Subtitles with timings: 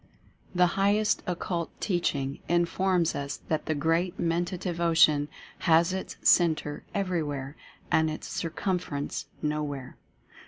[0.55, 5.27] The highest Occult Teaching informs us that the Great Mentative Ocean
[5.59, 7.53] has its centre Everyzvhere
[7.91, 9.97] and its circumference No where.